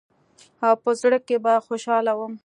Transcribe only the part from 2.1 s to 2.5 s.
وم.